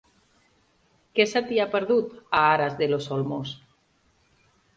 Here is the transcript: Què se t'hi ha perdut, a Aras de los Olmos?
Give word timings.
Què 1.19 1.27
se 1.33 1.41
t'hi 1.49 1.59
ha 1.63 1.67
perdut, 1.75 2.15
a 2.41 2.41
Aras 2.55 2.79
de 2.81 2.89
los 2.95 3.11
Olmos? 3.19 3.53